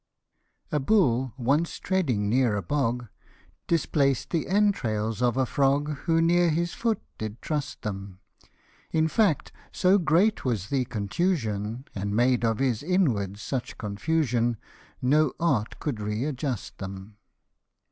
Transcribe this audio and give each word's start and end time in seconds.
A 0.71 0.79
BULL 0.79 1.31
once 1.37 1.77
treading 1.77 2.27
near 2.27 2.55
a 2.55 2.63
bog, 2.63 3.07
Displaced 3.67 4.31
the 4.31 4.47
entrails 4.47 5.21
of 5.21 5.37
a 5.37 5.45
frog, 5.45 5.89
Who 6.05 6.19
near 6.23 6.49
his 6.49 6.73
foot 6.73 6.99
did 7.19 7.39
trust 7.39 7.83
them; 7.83 8.17
In 8.89 9.07
fact, 9.07 9.51
so 9.71 9.99
great 9.99 10.43
was 10.43 10.69
the 10.69 10.85
contusion, 10.85 11.85
And 11.93 12.15
made 12.15 12.43
of 12.43 12.57
his 12.57 12.81
inwards 12.81 13.43
such 13.43 13.77
confusion, 13.77 14.57
No 15.03 15.33
art 15.39 15.77
could 15.79 15.99
re 15.99 16.25
adjust 16.25 16.79
them. 16.79 17.17